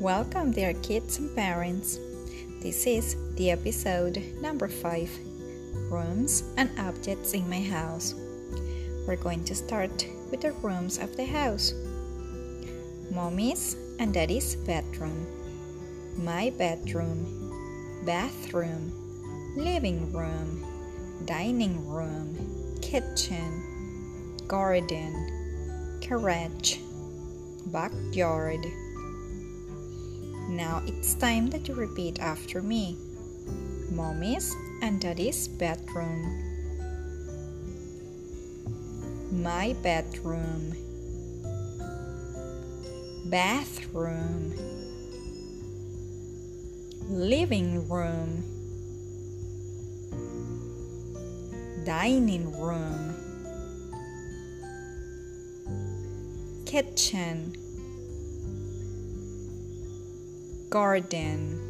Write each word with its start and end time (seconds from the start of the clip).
Welcome, 0.00 0.52
dear 0.52 0.74
kids 0.74 1.18
and 1.18 1.34
parents. 1.34 1.98
This 2.62 2.86
is 2.86 3.16
the 3.34 3.50
episode 3.50 4.22
number 4.40 4.68
5 4.68 5.10
Rooms 5.90 6.44
and 6.56 6.70
Objects 6.78 7.32
in 7.32 7.50
My 7.50 7.60
House. 7.60 8.14
We're 9.08 9.16
going 9.16 9.42
to 9.42 9.56
start 9.56 10.06
with 10.30 10.42
the 10.42 10.52
rooms 10.62 10.98
of 10.98 11.16
the 11.16 11.24
house. 11.24 11.74
Mommy's 13.10 13.74
and 13.98 14.14
Daddy's 14.14 14.54
bedroom, 14.54 15.26
my 16.16 16.50
bedroom, 16.50 17.50
bathroom, 18.06 18.92
living 19.56 20.12
room, 20.12 20.64
dining 21.24 21.88
room, 21.88 22.78
kitchen, 22.80 24.36
garden, 24.46 25.98
garage, 26.08 26.76
backyard 27.66 28.64
now 30.58 30.82
it's 30.88 31.14
time 31.14 31.48
that 31.50 31.68
you 31.68 31.74
repeat 31.74 32.18
after 32.18 32.60
me. 32.60 32.96
Mommy's 33.92 34.56
and 34.82 35.00
Daddy's 35.00 35.46
bedroom. 35.46 36.20
My 39.30 39.76
bedroom. 39.84 40.74
Bathroom. 43.26 44.52
Living 47.08 47.88
room. 47.88 48.42
Dining 51.84 52.50
room. 52.60 53.14
Kitchen 56.66 57.54
garden. 60.70 61.60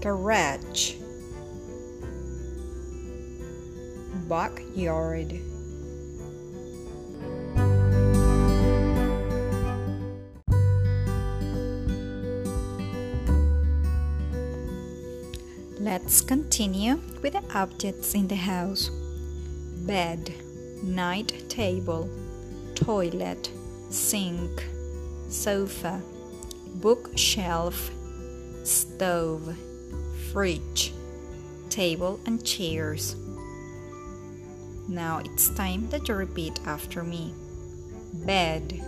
Garage 0.00 0.94
backyard. 4.28 5.38
Let's 15.78 16.20
continue 16.20 17.00
with 17.22 17.34
the 17.34 17.42
objects 17.54 18.14
in 18.14 18.28
the 18.28 18.36
house. 18.36 18.90
Bed, 19.86 20.32
night 20.82 21.48
table, 21.48 22.08
toilet, 22.74 23.50
sink 23.90 24.71
sofa, 25.32 26.00
bookshelf, 26.74 27.90
stove, 28.64 29.56
fridge, 30.30 30.92
table, 31.70 32.20
and 32.26 32.44
chairs. 32.44 33.16
Now 34.88 35.22
it's 35.24 35.48
time 35.54 35.88
that 35.88 36.08
you 36.08 36.14
repeat 36.14 36.60
after 36.66 37.02
me. 37.02 37.32
Bed, 38.12 38.78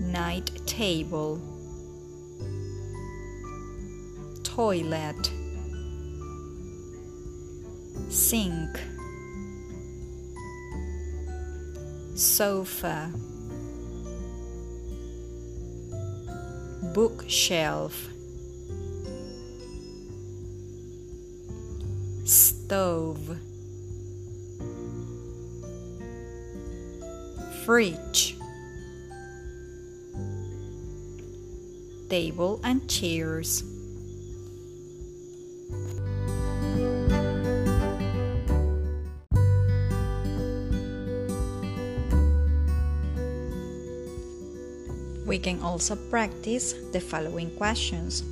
night 0.00 0.50
table, 0.66 1.40
toilet, 4.42 5.30
sink, 8.08 8.80
sofa. 12.16 13.12
Bookshelf. 16.94 18.08
Stove. 22.24 23.36
Fridge. 27.64 28.36
Table 32.08 32.60
and 32.62 32.88
chairs 32.88 33.64
We 45.24 45.38
can 45.38 45.60
also 45.60 45.96
practice 45.96 46.74
the 46.92 47.00
following 47.00 47.50
questions 47.56 48.22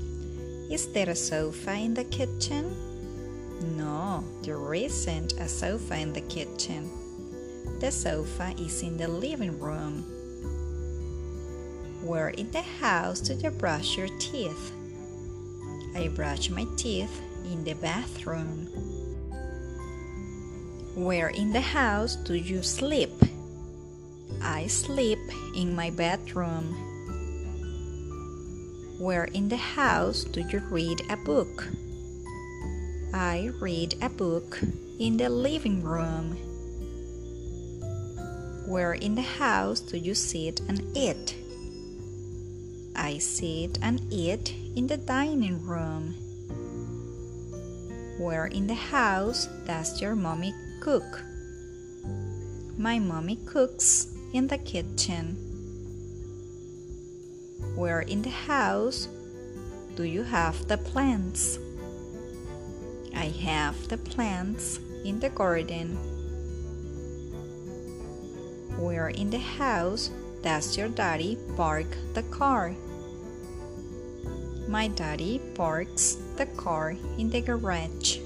Is 0.71 0.93
there 0.93 1.09
a 1.09 1.17
sofa 1.17 1.73
in 1.73 1.95
the 1.95 2.05
kitchen? 2.05 2.77
No, 3.77 4.25
there 4.43 4.75
isn't 4.75 5.35
a 5.35 5.49
sofa 5.49 5.97
in 5.97 6.13
the 6.13 6.21
kitchen. 6.23 6.91
The 7.81 7.91
sofa 7.91 8.55
is 8.59 8.83
in 8.83 8.97
the 8.97 9.09
living 9.09 9.59
room. 9.59 10.05
Where 12.05 12.31
in 12.31 12.51
the 12.51 12.63
house 12.63 13.21
do 13.21 13.35
you 13.35 13.51
brush 13.51 13.97
your 13.97 14.09
teeth? 14.19 14.73
I 15.95 16.09
brush 16.09 16.51
my 16.51 16.67
teeth 16.77 17.23
in 17.45 17.65
the 17.65 17.75
bathroom. 17.75 18.67
Where 20.95 21.29
in 21.29 21.53
the 21.53 21.61
house 21.61 22.17
do 22.17 22.35
you 22.35 22.63
sleep? 22.63 23.13
I 24.41 24.67
sleep 24.69 25.19
in 25.55 25.75
my 25.75 25.91
bedroom. 25.91 26.75
Where 28.99 29.25
in 29.25 29.49
the 29.49 29.57
house 29.57 30.25
do 30.25 30.41
you 30.41 30.61
read 30.71 31.03
a 31.11 31.17
book? 31.17 31.69
I 33.13 33.51
read 33.61 33.97
a 34.01 34.09
book 34.09 34.61
in 34.99 35.17
the 35.17 35.29
living 35.29 35.83
room. 35.83 36.37
Where 38.67 38.95
in 38.95 39.17
the 39.17 39.23
house 39.23 39.81
do 39.81 39.99
you 39.99 40.15
sit 40.15 40.61
and 40.69 40.85
eat? 40.97 41.37
I 42.95 43.19
sit 43.19 43.79
and 43.83 44.01
eat 44.11 44.55
in 44.77 44.87
the 44.87 44.97
dining 44.99 45.67
room. 45.67 46.15
Where 48.19 48.47
in 48.47 48.67
the 48.67 48.75
house 48.75 49.49
does 49.67 50.01
your 50.01 50.15
mommy 50.15 50.55
cook? 50.81 51.25
My 52.79 52.99
mommy 52.99 53.37
cooks 53.47 54.12
in 54.33 54.49
the 54.49 54.59
kitchen? 54.59 55.37
Where 57.77 58.01
in 58.01 58.23
the 58.23 58.31
house 58.31 59.09
do 59.97 60.05
you 60.05 60.23
have 60.23 60.69
the 60.69 60.79
plants? 60.79 61.59
I 63.15 63.27
have 63.45 63.89
the 63.89 63.99
plants 63.99 64.81
in 65.05 65.21
the 65.21 65.31
garden. 65.31 65.97
Where 68.79 69.09
in 69.09 69.31
the 69.31 69.39
house 69.39 70.11
does 70.43 70.77
your 70.77 70.89
daddy 70.89 71.39
park 71.57 71.87
the 72.15 72.23
car? 72.25 72.75
My 74.67 74.89
daddy 74.89 75.41
parks 75.55 76.17
the 76.37 76.47
car 76.47 76.97
in 77.19 77.31
the 77.31 77.43
garage. 77.43 78.19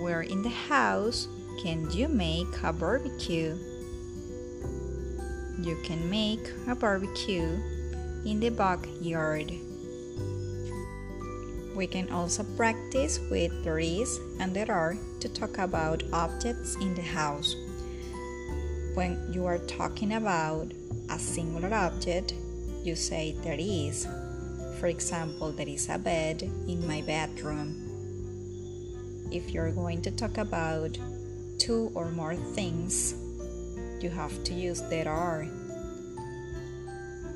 Where 0.00 0.22
in 0.22 0.42
the 0.42 0.48
house 0.48 1.28
can 1.62 1.90
you 1.90 2.08
make 2.08 2.48
a 2.62 2.72
barbecue? 2.72 3.54
You 5.60 5.76
can 5.84 6.08
make 6.08 6.50
a 6.66 6.74
barbecue 6.74 7.58
in 8.24 8.40
the 8.40 8.48
backyard. 8.48 9.52
We 11.76 11.86
can 11.86 12.10
also 12.10 12.44
practice 12.56 13.20
with 13.30 13.52
there 13.62 13.78
is 13.78 14.20
and 14.38 14.56
there 14.56 14.72
are 14.72 14.96
to 15.20 15.28
talk 15.28 15.58
about 15.58 16.02
objects 16.14 16.76
in 16.76 16.94
the 16.94 17.02
house. 17.02 17.54
When 18.94 19.30
you 19.30 19.44
are 19.44 19.58
talking 19.58 20.14
about 20.14 20.72
a 21.10 21.18
singular 21.18 21.74
object, 21.74 22.32
you 22.82 22.96
say 22.96 23.36
there 23.44 23.60
is. 23.60 24.08
For 24.78 24.86
example, 24.86 25.52
there 25.52 25.68
is 25.68 25.90
a 25.90 25.98
bed 25.98 26.42
in 26.66 26.86
my 26.86 27.02
bedroom. 27.02 27.76
If 29.30 29.50
you're 29.50 29.72
going 29.72 30.00
to 30.02 30.10
talk 30.10 30.38
about 30.38 30.96
two 31.60 31.92
or 31.94 32.10
more 32.10 32.34
things, 32.34 33.14
you 34.00 34.08
have 34.08 34.32
to 34.44 34.54
use 34.54 34.80
there 34.88 35.08
are. 35.08 35.46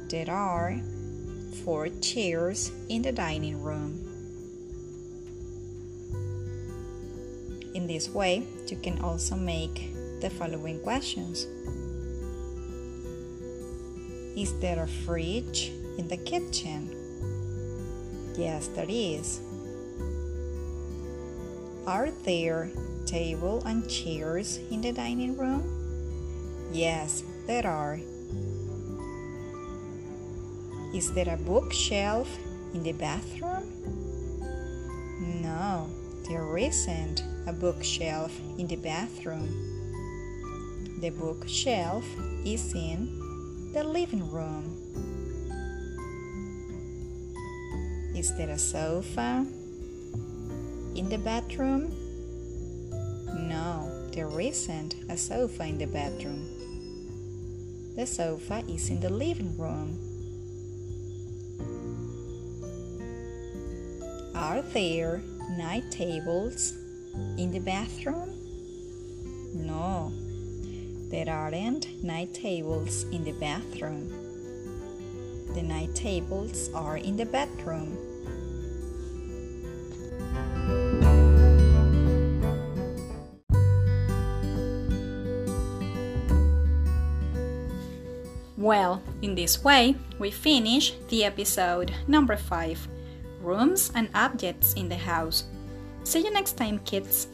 There 0.08 0.30
are 0.30 0.80
four 1.62 1.88
chairs 2.00 2.72
in 2.88 3.02
the 3.02 3.12
dining 3.12 3.62
room. 3.62 4.00
In 7.74 7.86
this 7.86 8.08
way, 8.08 8.46
you 8.68 8.78
can 8.78 8.98
also 9.00 9.36
make 9.36 9.92
the 10.20 10.30
following 10.30 10.80
questions 10.80 11.46
Is 14.36 14.58
there 14.60 14.82
a 14.82 14.88
fridge 15.04 15.70
in 15.98 16.08
the 16.08 16.16
kitchen? 16.16 16.88
Yes, 18.36 18.68
there 18.68 18.88
is. 18.88 19.40
Are 21.86 22.10
there 22.24 22.70
table 23.14 23.62
and 23.64 23.88
chairs 23.88 24.58
in 24.72 24.82
the 24.82 24.90
dining 24.90 25.38
room? 25.38 25.62
Yes, 26.72 27.22
there 27.46 27.64
are. 27.64 28.00
Is 30.92 31.14
there 31.14 31.30
a 31.30 31.36
bookshelf 31.36 32.26
in 32.74 32.82
the 32.82 32.90
bathroom? 32.90 33.70
No, 35.46 35.86
there 36.26 36.58
isn't 36.58 37.22
a 37.46 37.52
bookshelf 37.52 38.34
in 38.58 38.66
the 38.66 38.82
bathroom. 38.82 39.46
The 40.98 41.10
bookshelf 41.10 42.04
is 42.44 42.74
in 42.74 43.14
the 43.72 43.84
living 43.84 44.28
room. 44.28 44.74
Is 48.16 48.36
there 48.36 48.50
a 48.50 48.58
sofa 48.58 49.46
in 50.96 51.08
the 51.08 51.18
bedroom? 51.18 52.03
No, 53.34 54.08
there 54.12 54.40
isn't 54.40 54.94
a 55.08 55.16
sofa 55.16 55.64
in 55.64 55.78
the 55.78 55.86
bedroom. 55.86 56.48
The 57.96 58.06
sofa 58.06 58.62
is 58.68 58.90
in 58.90 59.00
the 59.00 59.10
living 59.10 59.56
room. 59.58 59.98
Are 64.34 64.62
there 64.62 65.22
night 65.58 65.90
tables 65.90 66.74
in 67.36 67.50
the 67.50 67.60
bathroom? 67.60 68.30
No, 69.54 70.12
there 71.10 71.28
aren't 71.28 72.02
night 72.02 72.34
tables 72.34 73.04
in 73.12 73.24
the 73.24 73.32
bathroom. 73.32 74.12
The 75.54 75.62
night 75.62 75.94
tables 75.94 76.70
are 76.74 76.96
in 76.96 77.16
the 77.16 77.26
bedroom. 77.26 77.96
Well, 88.64 89.02
in 89.20 89.34
this 89.34 89.62
way, 89.62 89.94
we 90.18 90.30
finish 90.30 90.94
the 91.10 91.22
episode 91.22 91.92
number 92.08 92.34
5 92.34 92.88
Rooms 93.42 93.92
and 93.94 94.08
Objects 94.14 94.72
in 94.72 94.88
the 94.88 94.96
House. 94.96 95.44
See 96.02 96.24
you 96.24 96.32
next 96.32 96.56
time, 96.56 96.78
kids. 96.78 97.28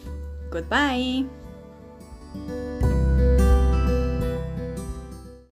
Goodbye. 0.50 1.22